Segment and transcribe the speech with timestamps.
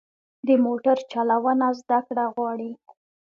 [0.47, 2.71] د موټر چلوونه زده کړه غواړي.